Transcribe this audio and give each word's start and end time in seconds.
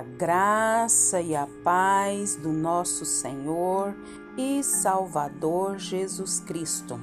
A 0.00 0.02
graça 0.02 1.20
e 1.20 1.36
a 1.36 1.46
paz 1.62 2.34
do 2.34 2.50
nosso 2.54 3.04
Senhor 3.04 3.94
e 4.34 4.62
Salvador 4.62 5.76
Jesus 5.76 6.40
Cristo. 6.40 6.98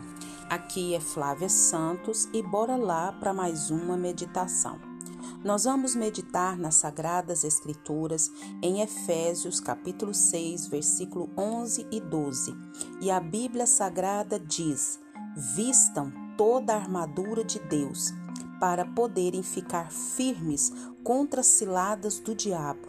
Aqui 0.50 0.96
é 0.96 1.00
Flávia 1.00 1.48
Santos 1.48 2.28
e 2.34 2.42
bora 2.42 2.76
lá 2.76 3.12
para 3.12 3.36
mais 3.36 3.70
uma 3.70 3.96
meditação. 3.96 4.80
Nós 5.44 5.66
vamos 5.66 5.96
meditar 5.96 6.58
nas 6.58 6.74
sagradas 6.74 7.44
escrituras 7.44 8.32
em 8.64 8.82
Efésios 8.82 9.60
capítulo 9.60 10.12
6, 10.12 10.66
versículo 10.66 11.30
11 11.38 11.86
e 11.92 12.02
12. 12.02 12.58
E 13.00 13.12
a 13.12 13.20
Bíblia 13.20 13.68
Sagrada 13.68 14.40
diz: 14.40 15.00
"Vistam 15.56 16.12
toda 16.36 16.74
a 16.74 16.78
armadura 16.78 17.44
de 17.44 17.60
Deus, 17.60 18.12
para 18.60 18.86
poderem 18.86 19.44
ficar 19.44 19.92
firmes 19.92 20.74
contra 21.08 21.40
as 21.40 21.48
ciladas 21.48 22.20
do 22.20 22.36
diabo, 22.36 22.86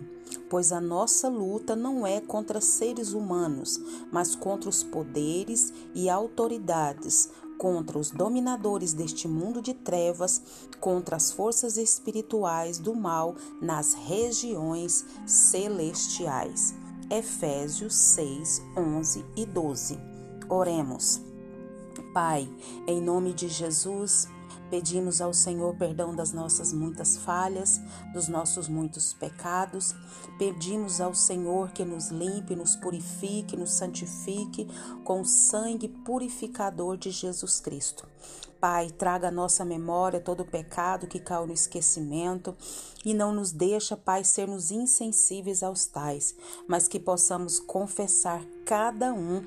pois 0.51 0.73
a 0.73 0.81
nossa 0.81 1.29
luta 1.29 1.77
não 1.77 2.05
é 2.05 2.21
contra 2.21 2.61
seres 2.61 3.13
humanos, 3.13 3.81
mas 4.11 4.35
contra 4.35 4.69
os 4.69 4.83
poderes 4.83 5.73
e 5.95 6.11
autoridades, 6.11 7.31
contra 7.57 7.97
os 7.97 8.11
dominadores 8.11 8.93
deste 8.93 9.29
mundo 9.29 9.63
de 9.63 9.73
trevas, 9.73 10.43
contra 10.81 11.15
as 11.15 11.31
forças 11.31 11.77
espirituais 11.77 12.81
do 12.81 12.93
mal 12.93 13.37
nas 13.63 13.95
regiões 13.95 15.07
celestiais. 15.25 16.75
Efésios 17.09 17.95
6, 17.95 18.63
11 18.77 19.25
e 19.37 19.47
12. 19.47 19.97
Oremos. 20.49 21.21
Pai, 22.13 22.49
em 22.85 23.01
nome 23.01 23.33
de 23.33 23.47
Jesus, 23.47 24.27
Pedimos 24.71 25.21
ao 25.21 25.33
Senhor 25.33 25.75
perdão 25.77 26.15
das 26.15 26.33
nossas 26.33 26.73
muitas 26.73 27.17
falhas, 27.17 27.81
dos 28.13 28.29
nossos 28.29 28.69
muitos 28.69 29.13
pecados. 29.13 29.95
Pedimos 30.39 31.01
ao 31.01 31.15
Senhor 31.15 31.71
que 31.71 31.85
nos 31.85 32.09
limpe, 32.09 32.55
nos 32.55 32.77
purifique, 32.77 33.57
nos 33.57 33.73
santifique 33.73 34.69
com 35.05 35.21
o 35.21 35.25
sangue 35.25 35.89
purificador 35.89 36.97
de 36.97 37.11
Jesus 37.11 37.61
Cristo. 37.61 38.07
Pai, 38.61 38.91
traga 38.91 39.29
à 39.29 39.31
nossa 39.31 39.65
memória 39.65 40.19
todo 40.19 40.41
o 40.41 40.45
pecado 40.45 41.07
que 41.07 41.21
caiu 41.21 41.47
no 41.47 41.53
esquecimento 41.53 42.57
e 43.05 43.15
não 43.15 43.33
nos 43.33 43.53
deixa, 43.53 43.97
Pai, 43.97 44.25
sermos 44.25 44.73
insensíveis 44.73 45.63
aos 45.63 45.87
tais, 45.87 46.35
mas 46.67 46.89
que 46.89 46.99
possamos 46.99 47.61
confessar 47.61 48.43
cada 48.65 49.15
um 49.15 49.43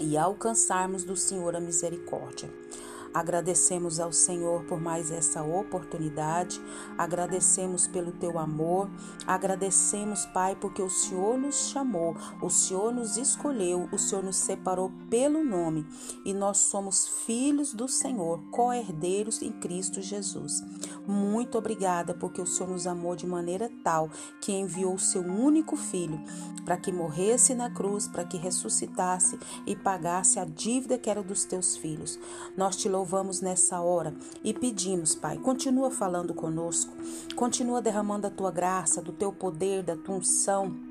e 0.00 0.16
alcançarmos 0.16 1.04
do 1.04 1.16
Senhor 1.16 1.54
a 1.54 1.60
misericórdia. 1.60 2.52
Agradecemos 3.16 3.98
ao 3.98 4.12
Senhor 4.12 4.64
por 4.64 4.78
mais 4.78 5.10
essa 5.10 5.42
oportunidade, 5.42 6.60
agradecemos 6.98 7.86
pelo 7.86 8.12
teu 8.12 8.38
amor, 8.38 8.90
agradecemos, 9.26 10.26
Pai, 10.26 10.54
porque 10.54 10.82
o 10.82 10.90
Senhor 10.90 11.38
nos 11.38 11.70
chamou, 11.70 12.14
o 12.42 12.50
Senhor 12.50 12.92
nos 12.92 13.16
escolheu, 13.16 13.88
o 13.90 13.98
Senhor 13.98 14.22
nos 14.22 14.36
separou 14.36 14.92
pelo 15.08 15.42
nome. 15.42 15.86
E 16.26 16.34
nós 16.34 16.58
somos 16.58 17.08
filhos 17.24 17.72
do 17.72 17.88
Senhor, 17.88 18.38
co-herdeiros 18.50 19.40
em 19.40 19.50
Cristo 19.50 20.02
Jesus. 20.02 20.62
Muito 21.06 21.56
obrigada 21.56 22.14
porque 22.14 22.40
o 22.42 22.46
Senhor 22.46 22.70
nos 22.70 22.86
amou 22.86 23.14
de 23.14 23.26
maneira 23.26 23.70
tal 23.84 24.10
que 24.40 24.52
enviou 24.52 24.94
o 24.94 24.98
seu 24.98 25.22
único 25.22 25.76
filho 25.76 26.20
para 26.64 26.76
que 26.76 26.90
morresse 26.90 27.54
na 27.54 27.70
cruz, 27.70 28.08
para 28.08 28.24
que 28.24 28.36
ressuscitasse 28.36 29.38
e 29.64 29.76
pagasse 29.76 30.40
a 30.40 30.44
dívida 30.44 30.98
que 30.98 31.08
era 31.08 31.22
dos 31.22 31.44
teus 31.44 31.76
filhos. 31.76 32.18
Nós 32.56 32.76
te 32.76 32.88
louvamos 32.88 33.40
nessa 33.40 33.80
hora 33.80 34.12
e 34.42 34.52
pedimos, 34.52 35.14
Pai, 35.14 35.38
continua 35.38 35.90
falando 35.90 36.34
conosco, 36.34 36.92
continua 37.36 37.80
derramando 37.80 38.26
a 38.26 38.30
tua 38.30 38.50
graça, 38.50 39.00
do 39.00 39.12
teu 39.12 39.32
poder, 39.32 39.84
da 39.84 39.96
tua 39.96 40.16
unção. 40.16 40.85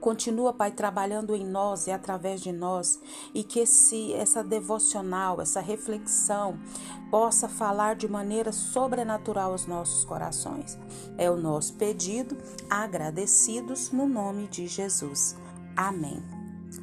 Continua, 0.00 0.52
Pai, 0.52 0.70
trabalhando 0.70 1.34
em 1.34 1.46
nós 1.46 1.86
e 1.86 1.90
através 1.90 2.40
de 2.40 2.52
nós, 2.52 3.00
e 3.34 3.44
que 3.44 3.60
esse, 3.60 4.12
essa 4.14 4.42
devocional, 4.42 5.40
essa 5.40 5.60
reflexão 5.60 6.58
possa 7.10 7.48
falar 7.48 7.94
de 7.94 8.08
maneira 8.08 8.52
sobrenatural 8.52 9.52
aos 9.52 9.66
nossos 9.66 10.04
corações. 10.04 10.78
É 11.18 11.30
o 11.30 11.36
nosso 11.36 11.74
pedido, 11.74 12.36
agradecidos 12.70 13.90
no 13.90 14.08
nome 14.08 14.48
de 14.48 14.66
Jesus. 14.66 15.36
Amém. 15.76 16.22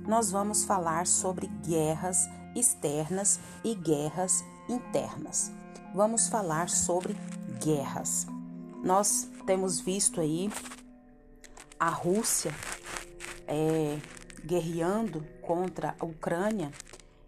Nós 0.08 0.32
vamos 0.32 0.64
falar 0.64 1.08
sobre 1.08 1.48
guerras 1.66 2.28
externas 2.56 3.40
e 3.64 3.74
guerras 3.76 4.44
internas. 4.68 5.52
Vamos 5.94 6.28
falar 6.28 6.70
sobre 6.70 7.16
guerras. 7.64 8.28
Nós 8.84 9.28
temos 9.46 9.80
visto 9.80 10.22
aí 10.22 10.52
a 11.80 11.90
Rússia 11.90 12.54
é, 13.50 13.98
guerreando 14.46 15.26
contra 15.42 15.94
a 16.00 16.06
Ucrânia 16.06 16.72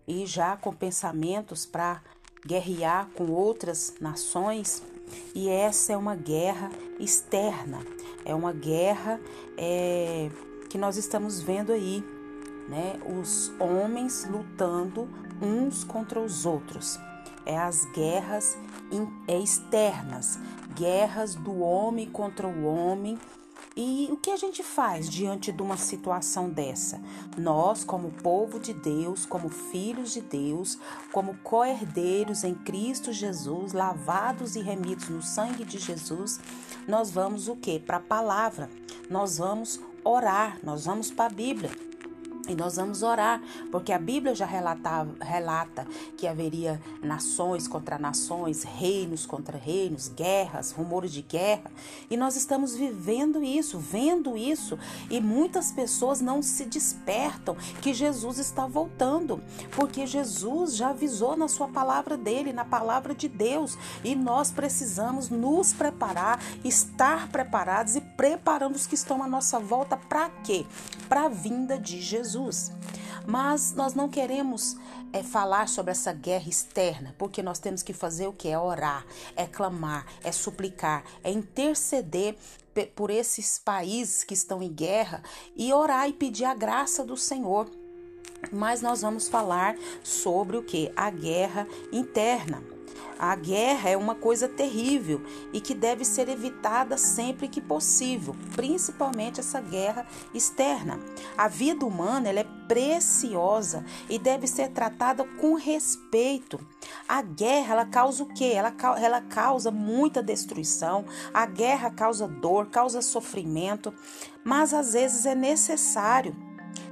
e 0.08 0.26
já 0.26 0.56
com 0.56 0.74
pensamentos 0.74 1.66
para 1.66 2.02
guerrear 2.46 3.10
com 3.16 3.30
outras 3.30 3.96
nações. 4.00 4.82
E 5.36 5.50
essa 5.50 5.92
é 5.92 5.98
uma 5.98 6.16
guerra 6.16 6.70
externa, 6.98 7.80
é 8.24 8.34
uma 8.34 8.54
guerra 8.54 9.20
é, 9.58 10.30
que 10.70 10.78
nós 10.78 10.96
estamos 10.96 11.42
vendo 11.42 11.74
aí 11.74 12.02
né? 12.72 12.98
Os 13.06 13.52
homens 13.60 14.26
lutando 14.30 15.10
uns 15.42 15.84
contra 15.84 16.20
os 16.20 16.46
outros. 16.46 16.98
É 17.46 17.58
as 17.58 17.86
guerras 17.92 18.58
é 19.28 19.38
externas, 19.40 20.40
guerras 20.76 21.36
do 21.36 21.60
homem 21.60 22.10
contra 22.10 22.48
o 22.48 22.64
homem. 22.66 23.18
E 23.76 24.10
o 24.12 24.18
que 24.18 24.30
a 24.30 24.36
gente 24.36 24.62
faz 24.62 25.10
diante 25.10 25.50
de 25.50 25.62
uma 25.62 25.78
situação 25.78 26.50
dessa? 26.50 27.00
Nós, 27.38 27.86
como 27.86 28.12
povo 28.12 28.60
de 28.60 28.74
Deus, 28.74 29.26
como 29.26 29.48
filhos 29.48 30.12
de 30.12 30.20
Deus, 30.20 30.78
como 31.12 31.38
co-herdeiros 31.38 32.44
em 32.44 32.54
Cristo 32.54 33.14
Jesus, 33.14 33.72
lavados 33.72 34.58
e 34.58 34.62
remidos 34.62 35.08
no 35.08 35.22
sangue 35.22 35.64
de 35.64 35.80
Jesus, 35.80 36.38
nós 36.86 37.12
vamos 37.12 37.48
o 37.48 37.56
que? 37.56 37.80
Para 37.80 37.98
a 37.98 38.02
palavra. 38.02 38.70
Nós 39.10 39.38
vamos 39.38 39.80
orar, 40.04 40.60
nós 40.62 40.84
vamos 40.86 41.10
para 41.10 41.32
a 41.32 41.34
Bíblia. 41.34 41.91
E 42.48 42.56
nós 42.56 42.76
vamos 42.76 43.04
orar, 43.04 43.42
porque 43.72 43.94
a 43.94 44.00
Bíblia 44.00 44.34
já 44.34 44.46
relata, 44.46 45.08
relata 45.22 45.86
que 46.18 46.26
haveria 46.26 46.82
nações 47.02 47.68
contra 47.68 48.00
nações, 48.00 48.64
reinos 48.64 49.26
contra 49.28 49.58
reinos, 49.58 50.08
guerras, 50.08 50.72
rumores 50.72 51.12
de 51.12 51.22
guerra. 51.22 51.72
E 52.10 52.18
nós 52.18 52.36
estamos 52.36 52.76
vivendo 52.76 53.44
isso, 53.44 53.78
vendo 53.78 54.36
isso, 54.36 54.78
e 55.10 55.22
muitas 55.22 55.72
pessoas 55.72 56.20
não 56.20 56.42
se 56.42 56.66
despertam 56.66 57.56
que 57.80 57.94
Jesus 57.94 58.40
está 58.40 58.66
voltando, 58.66 59.42
porque 59.76 60.08
Jesus 60.08 60.76
já 60.76 60.90
avisou 60.90 61.38
na 61.38 61.48
sua 61.48 61.68
palavra 61.68 62.18
dele, 62.18 62.52
na 62.52 62.66
palavra 62.66 63.14
de 63.14 63.28
Deus, 63.28 63.78
e 64.04 64.16
nós 64.16 64.52
precisamos 64.52 65.30
nos 65.30 65.74
preparar, 65.74 66.42
estar 66.64 67.30
preparados 67.30 67.96
e 67.96 68.02
preparando 68.02 68.76
os 68.76 68.88
que 68.88 68.96
estão 68.96 69.22
à 69.22 69.28
nossa 69.28 69.60
volta 69.60 69.96
para 69.96 70.30
quê? 70.44 70.66
Para 71.08 71.26
a 71.26 71.30
vinda 71.30 71.78
de 71.78 72.02
Jesus. 72.02 72.31
Jesus. 72.32 72.72
Mas 73.26 73.74
nós 73.74 73.94
não 73.94 74.10
queremos 74.10 74.76
é, 75.14 75.22
falar 75.22 75.68
sobre 75.68 75.92
essa 75.92 76.14
guerra 76.14 76.50
externa, 76.50 77.16
porque 77.18 77.44
nós 77.44 77.60
temos 77.60 77.84
que 77.84 77.94
fazer 77.94 78.28
o 78.28 78.34
que? 78.34 78.48
É 78.48 78.58
orar, 78.58 79.06
é 79.36 79.46
clamar, 79.46 80.06
é 80.24 80.32
suplicar, 80.32 81.04
é 81.24 81.32
interceder 81.32 82.36
por 82.96 83.10
esses 83.10 83.60
países 83.60 84.24
que 84.24 84.34
estão 84.34 84.64
em 84.64 84.72
guerra 84.72 85.22
e 85.56 85.74
orar 85.74 86.08
e 86.08 86.14
pedir 86.14 86.46
a 86.46 86.54
graça 86.54 87.04
do 87.04 87.18
Senhor. 87.18 87.70
Mas 88.52 88.82
nós 88.82 89.02
vamos 89.02 89.28
falar 89.28 89.76
sobre 90.04 90.58
o 90.58 90.64
que? 90.64 90.92
A 90.96 91.12
guerra 91.12 91.68
interna. 91.92 92.81
A 93.18 93.36
guerra 93.36 93.90
é 93.90 93.98
uma 93.98 94.16
coisa 94.16 94.48
terrível 94.48 95.22
e 95.54 95.62
que 95.62 95.76
deve 95.76 96.04
ser 96.04 96.28
evitada 96.28 96.98
sempre 96.98 97.48
que 97.48 97.62
possível, 97.62 98.36
principalmente 98.56 99.40
essa 99.40 99.62
guerra 99.62 100.08
externa. 100.34 101.00
A 101.38 101.48
vida 101.48 101.86
humana 101.86 102.30
é 102.30 102.44
preciosa 102.68 103.86
e 104.10 104.18
deve 104.18 104.48
ser 104.48 104.70
tratada 104.70 105.24
com 105.40 105.54
respeito. 105.54 106.60
A 107.08 107.22
guerra 107.22 107.74
ela 107.74 107.86
causa 107.86 108.24
o 108.24 108.34
quê? 108.34 108.54
Ela, 108.56 108.74
ela 108.98 109.22
causa 109.22 109.70
muita 109.70 110.24
destruição, 110.24 111.06
a 111.34 111.46
guerra 111.46 111.92
causa 111.92 112.28
dor, 112.28 112.68
causa 112.68 113.02
sofrimento, 113.02 113.94
mas 114.44 114.74
às 114.74 114.94
vezes 114.94 115.26
é 115.26 115.36
necessário 115.36 116.36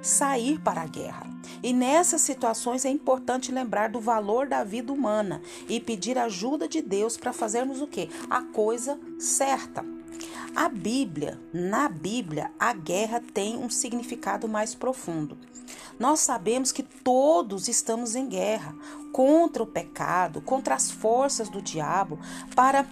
sair 0.02 0.60
para 0.60 0.82
a 0.82 0.88
guerra. 0.88 1.39
E 1.62 1.74
nessas 1.74 2.22
situações 2.22 2.86
é 2.86 2.90
importante 2.90 3.52
lembrar 3.52 3.90
do 3.90 4.00
valor 4.00 4.48
da 4.48 4.64
vida 4.64 4.94
humana 4.94 5.42
e 5.68 5.80
pedir 5.80 6.18
ajuda 6.18 6.68
de 6.68 6.82
Deus 6.82 7.18
para 7.18 7.34
fazermos 7.34 7.82
o 7.82 7.88
que? 7.88 8.10
A 8.30 8.42
coisa 8.42 9.00
certa. 9.20 9.86
A 10.56 10.68
Bíblia, 10.68 11.40
na 11.54 11.88
Bíblia, 11.88 12.52
a 12.60 12.74
guerra 12.74 13.22
tem 13.34 13.58
um 13.58 13.70
significado 13.70 14.48
mais 14.48 14.74
profundo. 14.74 15.38
Nós 16.00 16.22
sabemos 16.22 16.72
que 16.72 16.82
todos 16.82 17.68
estamos 17.68 18.16
em 18.16 18.28
guerra 18.28 18.74
contra 19.12 19.62
o 19.62 19.68
pecado, 19.68 20.42
contra 20.42 20.74
as 20.74 20.90
forças 20.90 21.50
do 21.50 21.62
diabo, 21.62 22.18
para 22.56 22.88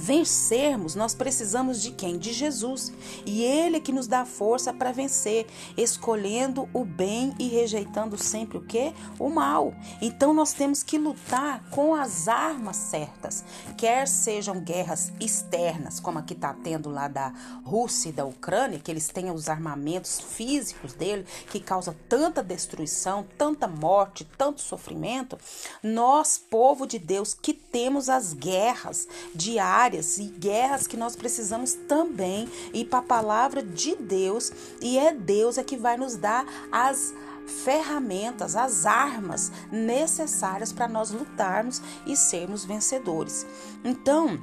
vencermos, 0.00 0.94
nós 0.94 1.14
precisamos 1.14 1.82
de 1.82 1.90
quem? 1.90 2.16
De 2.16 2.32
Jesus. 2.32 2.90
E 3.26 3.42
Ele 3.42 3.76
é 3.76 3.80
que 3.80 3.92
nos 3.92 4.06
dá 4.06 4.24
força 4.24 4.72
para 4.72 4.92
vencer, 4.92 5.46
escolhendo 5.76 6.66
o 6.72 6.86
bem 6.86 7.34
e 7.38 7.48
rejeitando 7.48 8.16
sempre 8.16 8.56
o 8.56 8.62
que? 8.62 8.94
O 9.18 9.28
mal. 9.28 9.74
Então 10.00 10.32
nós 10.32 10.54
temos 10.54 10.82
que 10.82 10.96
lutar 10.96 11.62
com 11.70 11.94
as 11.94 12.28
armas 12.28 12.76
certas, 12.76 13.44
quer 13.76 14.08
sejam 14.08 14.58
guerras 14.60 15.12
externas, 15.20 16.00
como 16.00 16.18
a 16.18 16.22
que 16.22 16.32
está 16.32 16.54
tendo 16.54 16.88
lá 16.88 17.06
da 17.06 17.34
Rússia 17.62 18.08
e 18.08 18.12
da 18.12 18.24
Ucrânia, 18.24 18.78
que 18.78 18.90
eles 18.90 19.08
têm 19.08 19.30
os 19.30 19.50
armamentos 19.50 20.18
físicos 20.18 20.94
dele, 20.94 21.26
que 21.50 21.60
causa 21.60 21.94
tanta 22.08 22.42
destruição, 22.42 23.26
tanta 23.36 23.68
morte, 23.68 24.26
tanto 24.38 24.62
sofrimento. 24.62 25.36
Nós, 25.82 26.38
povo 26.38 26.86
de 26.86 26.98
Deus, 26.98 27.34
que 27.34 27.52
temos 27.52 28.08
as 28.08 28.32
guerras 28.32 29.06
diárias 29.34 29.89
e 30.18 30.24
guerras 30.24 30.86
que 30.86 30.96
nós 30.96 31.16
precisamos 31.16 31.74
também 31.74 32.48
ir 32.72 32.84
para 32.86 33.00
a 33.00 33.02
palavra 33.02 33.62
de 33.62 33.94
Deus, 33.96 34.52
e 34.80 34.98
é 34.98 35.12
Deus 35.12 35.58
é 35.58 35.64
que 35.64 35.76
vai 35.76 35.96
nos 35.96 36.16
dar 36.16 36.46
as 36.70 37.14
ferramentas, 37.46 38.54
as 38.54 38.86
armas 38.86 39.50
necessárias 39.70 40.72
para 40.72 40.88
nós 40.88 41.10
lutarmos 41.10 41.82
e 42.06 42.16
sermos 42.16 42.64
vencedores. 42.64 43.46
Então, 43.84 44.38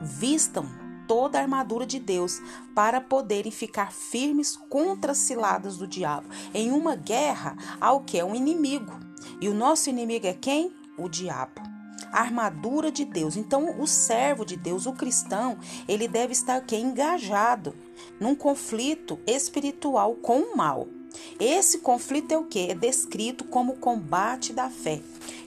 vistam 0.00 0.66
toda 1.08 1.38
a 1.38 1.42
armadura 1.42 1.84
de 1.84 1.98
Deus 1.98 2.40
para 2.72 3.00
poderem 3.00 3.50
ficar 3.50 3.92
firmes 3.92 4.56
contra 4.56 5.10
as 5.10 5.18
ciladas 5.18 5.76
do 5.76 5.86
diabo. 5.86 6.28
Em 6.54 6.70
uma 6.70 6.94
guerra, 6.94 7.56
ao 7.80 8.00
que 8.00 8.18
é 8.18 8.24
um 8.24 8.34
inimigo. 8.34 8.92
E 9.40 9.48
o 9.48 9.54
nosso 9.54 9.90
inimigo 9.90 10.26
é 10.26 10.32
quem? 10.32 10.72
O 10.96 11.08
diabo. 11.08 11.79
A 12.12 12.20
armadura 12.20 12.90
de 12.90 13.04
Deus. 13.04 13.36
Então, 13.36 13.80
o 13.80 13.86
servo 13.86 14.44
de 14.44 14.56
Deus, 14.56 14.86
o 14.86 14.92
cristão, 14.92 15.58
ele 15.88 16.08
deve 16.08 16.32
estar 16.32 16.56
aqui 16.56 16.76
engajado 16.76 17.74
num 18.18 18.34
conflito 18.34 19.18
espiritual 19.26 20.14
com 20.16 20.40
o 20.40 20.56
mal. 20.56 20.88
Esse 21.38 21.78
conflito 21.78 22.32
é 22.32 22.38
o 22.38 22.44
que? 22.44 22.70
É 22.70 22.74
descrito 22.74 23.44
como 23.44 23.76
combate 23.76 24.52
da 24.52 24.70
fé, 24.70 25.00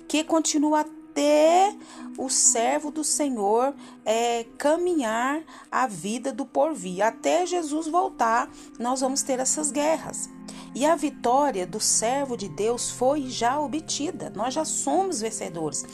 que 0.07 0.24
continua 0.24 0.81
até 1.13 1.75
o 2.18 2.30
servo 2.30 2.92
do 2.92 3.04
Senhor 3.04 3.74
é, 4.04 4.45
caminhar 4.57 5.44
a 5.71 5.88
vida 5.88 6.33
do 6.33 6.45
porvir. 6.45 7.01
Até 7.01 7.45
Jesus 7.45 7.88
voltar, 7.88 8.50
nós 8.80 9.01
vamos 9.01 9.21
ter 9.21 9.39
essas 9.39 9.71
guerras. 9.71 10.30
E 10.75 10.86
a 10.86 10.95
vitória 10.95 11.68
do 11.68 11.80
servo 11.80 12.36
de 12.36 12.50
Deus 12.50 12.89
foi 12.89 13.27
já 13.27 13.60
obtida. 13.60 14.31
Nós 14.36 14.56
já 14.56 14.65
somos 14.65 15.21
vencedores 15.21 15.86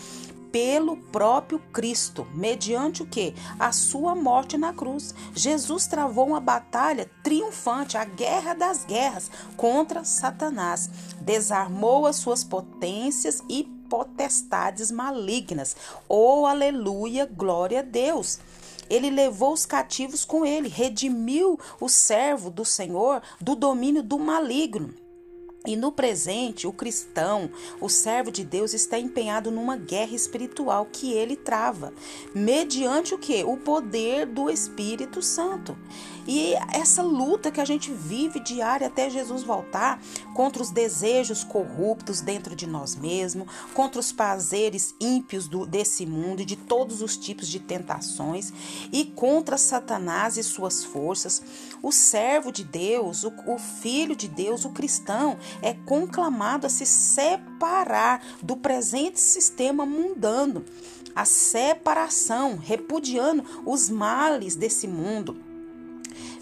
pelo 0.51 0.97
próprio 0.97 1.59
Cristo, 1.71 2.27
mediante 2.33 3.03
o 3.03 3.05
que? 3.05 3.33
A 3.59 3.71
sua 3.71 4.15
morte 4.15 4.57
na 4.57 4.73
cruz. 4.73 5.13
Jesus 5.33 5.87
travou 5.87 6.27
uma 6.27 6.39
batalha 6.39 7.09
triunfante, 7.23 7.97
a 7.97 8.05
guerra 8.05 8.53
das 8.53 8.85
guerras 8.85 9.29
contra 9.55 10.03
Satanás. 10.03 10.89
Desarmou 11.21 12.05
as 12.05 12.17
suas 12.17 12.43
potências 12.43 13.43
e 13.49 13.63
potestades 13.89 14.91
malignas. 14.91 15.75
Oh, 16.07 16.45
aleluia, 16.45 17.25
glória 17.25 17.79
a 17.79 17.83
Deus. 17.83 18.39
Ele 18.89 19.09
levou 19.09 19.53
os 19.53 19.65
cativos 19.65 20.25
com 20.25 20.45
ele, 20.45 20.67
redimiu 20.67 21.59
o 21.79 21.87
servo 21.87 22.49
do 22.49 22.65
Senhor 22.65 23.21
do 23.39 23.55
domínio 23.55 24.01
do 24.01 24.17
maligno. 24.17 24.93
E 25.65 25.75
no 25.75 25.91
presente, 25.91 26.65
o 26.65 26.71
cristão, 26.71 27.49
o 27.81 27.89
servo 27.89 28.31
de 28.31 28.45
Deus, 28.45 28.73
está 28.73 28.97
empenhado 28.97 29.51
numa 29.51 29.75
guerra 29.75 30.15
espiritual 30.15 30.87
que 30.89 31.11
ele 31.11 31.35
trava, 31.35 31.93
mediante 32.33 33.13
o 33.13 33.17
que? 33.17 33.43
O 33.43 33.57
poder 33.57 34.25
do 34.25 34.49
Espírito 34.49 35.21
Santo. 35.21 35.77
E 36.31 36.53
essa 36.71 37.01
luta 37.01 37.49
que 37.49 37.59
a 37.59 37.65
gente 37.65 37.91
vive 37.91 38.39
diária 38.39 38.85
até 38.85 39.09
Jesus 39.09 39.41
voltar 39.41 39.99
contra 40.35 40.61
os 40.61 40.69
desejos 40.69 41.43
corruptos 41.43 42.21
dentro 42.21 42.55
de 42.55 42.67
nós 42.67 42.95
mesmos, 42.95 43.47
contra 43.73 43.99
os 43.99 44.11
prazeres 44.11 44.93
ímpios 45.01 45.47
do, 45.47 45.65
desse 45.65 46.05
mundo 46.05 46.43
e 46.43 46.45
de 46.45 46.55
todos 46.55 47.01
os 47.01 47.17
tipos 47.17 47.47
de 47.47 47.59
tentações, 47.59 48.53
e 48.93 49.05
contra 49.05 49.57
Satanás 49.57 50.37
e 50.37 50.43
suas 50.43 50.83
forças, 50.83 51.41
o 51.81 51.91
servo 51.91 52.51
de 52.51 52.63
Deus, 52.63 53.23
o, 53.23 53.33
o 53.47 53.57
filho 53.57 54.15
de 54.15 54.27
Deus, 54.27 54.65
o 54.65 54.69
cristão, 54.69 55.35
é 55.63 55.73
conclamado 55.73 56.67
a 56.67 56.69
se 56.69 56.85
separar 56.85 58.23
do 58.43 58.55
presente 58.55 59.19
sistema 59.19 59.83
mundano, 59.83 60.63
a 61.15 61.25
separação, 61.25 62.55
repudiando 62.55 63.43
os 63.65 63.89
males 63.89 64.55
desse 64.55 64.87
mundo 64.87 65.48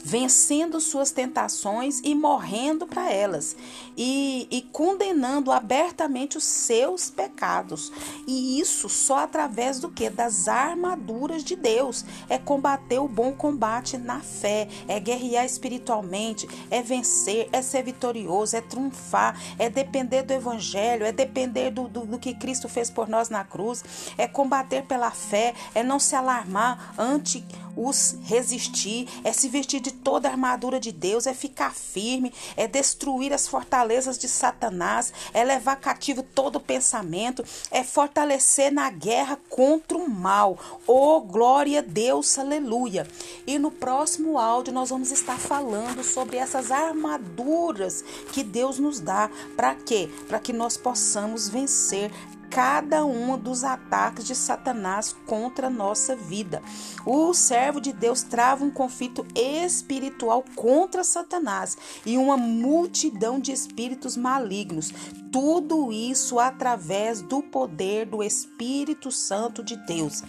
vencendo 0.07 0.79
suas 0.79 1.11
tentações 1.11 1.99
e 2.01 2.15
morrendo 2.15 2.87
para 2.87 3.11
elas, 3.11 3.57
e, 3.97 4.47
e 4.49 4.61
condenando 4.61 5.51
abertamente 5.51 6.37
os 6.37 6.45
seus 6.45 7.09
pecados. 7.09 7.91
E 8.25 8.57
isso 8.57 8.87
só 8.87 9.17
através 9.17 9.81
do 9.81 9.89
que? 9.89 10.09
Das 10.09 10.47
armaduras 10.47 11.43
de 11.43 11.57
Deus. 11.57 12.05
É 12.29 12.37
combater 12.37 12.99
o 12.99 13.07
bom 13.07 13.33
combate 13.33 13.97
na 13.97 14.21
fé, 14.21 14.69
é 14.87 14.97
guerrear 14.97 15.45
espiritualmente, 15.45 16.47
é 16.71 16.81
vencer, 16.81 17.49
é 17.51 17.61
ser 17.61 17.83
vitorioso, 17.83 18.55
é 18.55 18.61
triunfar, 18.61 19.37
é 19.59 19.69
depender 19.69 20.23
do 20.23 20.31
Evangelho, 20.31 21.05
é 21.05 21.11
depender 21.11 21.69
do, 21.69 21.89
do, 21.89 22.05
do 22.05 22.17
que 22.17 22.33
Cristo 22.33 22.69
fez 22.69 22.89
por 22.89 23.09
nós 23.09 23.27
na 23.27 23.43
cruz, 23.43 23.83
é 24.17 24.25
combater 24.25 24.83
pela 24.83 25.11
fé, 25.11 25.53
é 25.75 25.83
não 25.83 25.99
se 25.99 26.15
alarmar 26.15 26.93
ante 26.97 27.43
os 27.77 28.17
resistir, 28.23 29.07
é 29.23 29.31
se 29.31 29.47
vestir 29.47 29.79
de 29.79 29.91
toda 29.91 30.27
a 30.27 30.31
armadura 30.31 30.79
de 30.79 30.91
Deus, 30.91 31.27
é 31.27 31.33
ficar 31.33 31.73
firme, 31.73 32.33
é 32.55 32.67
destruir 32.67 33.31
as 33.31 33.47
fortalezas 33.47 34.17
de 34.17 34.27
Satanás, 34.27 35.13
é 35.33 35.43
levar 35.43 35.75
cativo 35.75 36.23
todo 36.23 36.59
pensamento, 36.59 37.45
é 37.69 37.83
fortalecer 37.83 38.73
na 38.73 38.89
guerra 38.89 39.37
contra 39.49 39.97
o 39.97 40.09
mal. 40.09 40.57
Oh, 40.87 41.21
glória 41.21 41.79
a 41.79 41.83
Deus, 41.83 42.37
aleluia. 42.39 43.07
E 43.45 43.59
no 43.59 43.69
próximo 43.69 44.37
áudio 44.37 44.73
nós 44.73 44.89
vamos 44.89 45.11
estar 45.11 45.37
falando 45.37 46.03
sobre 46.03 46.37
essas 46.37 46.71
armaduras 46.71 48.03
que 48.33 48.43
Deus 48.43 48.79
nos 48.79 48.99
dá. 48.99 49.29
Para 49.55 49.75
quê? 49.75 50.09
Para 50.27 50.39
que 50.39 50.51
nós 50.51 50.77
possamos 50.77 51.47
vencer 51.47 52.11
cada 52.57 53.05
um 53.05 53.37
dos 53.37 53.63
ataques 53.63 54.25
de 54.25 54.33
Satanás 54.33 55.15
contra 55.27 55.67
a 55.67 55.69
nossa 55.69 56.15
vida. 56.15 56.59
O 57.05 57.31
servo 57.31 57.79
de 57.79 57.93
Deus 57.93 58.23
trava 58.23 58.65
um 58.65 58.71
conflito 58.71 59.23
espiritual 59.35 60.43
contra 60.55 61.03
Satanás 61.03 61.77
e 62.03 62.17
uma 62.17 62.35
multidão 62.35 63.39
de 63.39 63.51
espíritos 63.51 64.17
malignos. 64.17 64.91
Tudo 65.31 65.91
isso 65.91 66.39
através 66.39 67.21
do 67.21 67.43
poder 67.43 68.07
do 68.07 68.23
Espírito 68.23 69.11
Santo 69.11 69.63
de 69.63 69.75
Deus. 69.85 70.23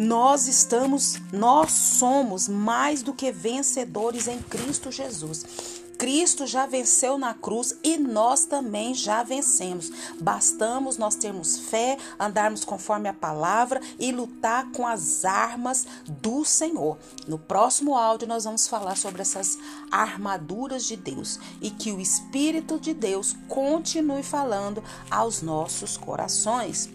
Nós 0.00 0.48
estamos, 0.48 1.20
nós 1.32 1.70
somos 1.70 2.48
mais 2.48 3.02
do 3.02 3.14
que 3.14 3.30
vencedores 3.30 4.26
em 4.26 4.42
Cristo 4.42 4.90
Jesus. 4.90 5.75
Cristo 5.98 6.46
já 6.46 6.66
venceu 6.66 7.18
na 7.18 7.34
cruz 7.34 7.76
e 7.82 7.96
nós 7.96 8.44
também 8.44 8.94
já 8.94 9.22
vencemos. 9.22 9.90
Bastamos 10.20 10.98
nós 10.98 11.16
termos 11.16 11.58
fé, 11.58 11.96
andarmos 12.18 12.64
conforme 12.64 13.08
a 13.08 13.14
palavra 13.14 13.80
e 13.98 14.12
lutar 14.12 14.70
com 14.72 14.86
as 14.86 15.24
armas 15.24 15.86
do 16.08 16.44
Senhor. 16.44 16.98
No 17.26 17.38
próximo 17.38 17.96
áudio 17.96 18.28
nós 18.28 18.44
vamos 18.44 18.68
falar 18.68 18.96
sobre 18.96 19.22
essas 19.22 19.58
armaduras 19.90 20.84
de 20.84 20.96
Deus 20.96 21.38
e 21.60 21.70
que 21.70 21.92
o 21.92 22.00
Espírito 22.00 22.78
de 22.78 22.92
Deus 22.92 23.34
continue 23.48 24.22
falando 24.22 24.82
aos 25.10 25.42
nossos 25.42 25.96
corações. 25.96 26.90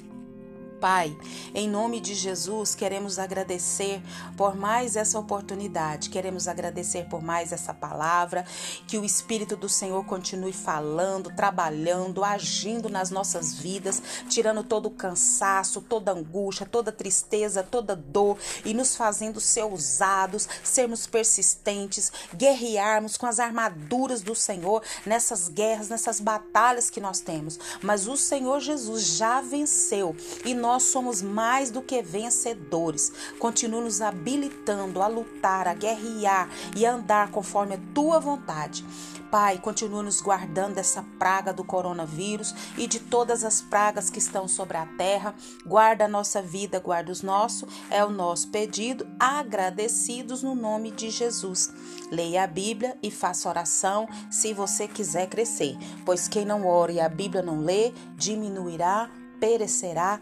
Pai, 0.81 1.15
em 1.53 1.69
nome 1.69 1.99
de 1.99 2.15
Jesus, 2.15 2.73
queremos 2.73 3.19
agradecer 3.19 4.01
por 4.35 4.55
mais 4.55 4.95
essa 4.95 5.19
oportunidade, 5.19 6.09
queremos 6.09 6.47
agradecer 6.47 7.05
por 7.07 7.21
mais 7.21 7.51
essa 7.51 7.71
palavra, 7.71 8.43
que 8.87 8.97
o 8.97 9.05
Espírito 9.05 9.55
do 9.55 9.69
Senhor 9.69 10.03
continue 10.05 10.51
falando, 10.51 11.31
trabalhando, 11.35 12.23
agindo 12.23 12.89
nas 12.89 13.11
nossas 13.11 13.53
vidas, 13.53 14.01
tirando 14.27 14.63
todo 14.63 14.87
o 14.87 14.91
cansaço, 14.91 15.81
toda 15.81 16.13
angústia, 16.13 16.65
toda 16.65 16.91
tristeza, 16.91 17.61
toda 17.61 17.95
dor 17.95 18.39
e 18.65 18.73
nos 18.73 18.95
fazendo 18.95 19.39
ser 19.39 19.65
usados, 19.65 20.49
sermos 20.63 21.05
persistentes, 21.05 22.11
guerrearmos 22.33 23.17
com 23.17 23.27
as 23.27 23.39
armaduras 23.39 24.23
do 24.23 24.33
Senhor 24.33 24.81
nessas 25.05 25.47
guerras, 25.47 25.89
nessas 25.89 26.19
batalhas 26.19 26.89
que 26.89 26.99
nós 26.99 27.19
temos. 27.19 27.59
Mas 27.83 28.07
o 28.07 28.17
Senhor 28.17 28.59
Jesus 28.59 29.05
já 29.05 29.41
venceu 29.41 30.15
e 30.43 30.55
nós 30.55 30.70
nós 30.71 30.83
somos 30.83 31.21
mais 31.21 31.69
do 31.69 31.81
que 31.81 32.01
vencedores. 32.01 33.11
Continua 33.37 33.81
nos 33.81 33.99
habilitando 33.99 35.01
a 35.01 35.07
lutar, 35.07 35.67
a 35.67 35.73
guerrear 35.73 36.49
e 36.77 36.85
a 36.85 36.93
andar 36.93 37.29
conforme 37.29 37.75
a 37.75 37.79
tua 37.93 38.21
vontade. 38.21 38.85
Pai, 39.29 39.57
continua 39.57 40.01
nos 40.01 40.21
guardando 40.21 40.75
dessa 40.75 41.05
praga 41.19 41.51
do 41.51 41.65
coronavírus 41.65 42.55
e 42.77 42.87
de 42.87 42.99
todas 42.99 43.43
as 43.43 43.61
pragas 43.61 44.09
que 44.09 44.19
estão 44.19 44.47
sobre 44.47 44.77
a 44.77 44.85
terra. 44.85 45.35
Guarda 45.65 46.05
a 46.05 46.07
nossa 46.07 46.41
vida, 46.41 46.79
guarda 46.79 47.11
os 47.11 47.21
nossos. 47.21 47.67
É 47.89 48.03
o 48.05 48.09
nosso 48.09 48.47
pedido, 48.47 49.05
agradecidos 49.19 50.41
no 50.41 50.55
nome 50.55 50.89
de 50.91 51.09
Jesus. 51.09 51.69
Leia 52.09 52.43
a 52.43 52.47
Bíblia 52.47 52.97
e 53.03 53.11
faça 53.11 53.49
oração 53.49 54.07
se 54.29 54.53
você 54.53 54.87
quiser 54.87 55.27
crescer, 55.27 55.77
pois 56.05 56.29
quem 56.29 56.45
não 56.45 56.65
ora 56.65 56.93
e 56.93 56.99
a 57.01 57.09
Bíblia 57.09 57.41
não 57.41 57.59
lê, 57.59 57.91
diminuirá, 58.15 59.09
perecerá 59.37 60.21